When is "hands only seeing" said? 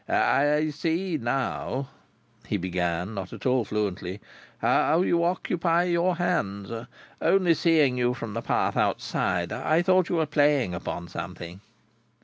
6.15-7.99